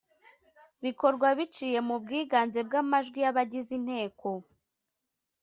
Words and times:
bikorwa 0.83 1.27
biciye 1.37 1.79
mu 1.87 1.95
bwiganze 2.03 2.59
bw 2.67 2.73
amajwi 2.81 3.17
y 3.23 3.27
abagize 3.31 3.71
inteko 3.79 4.27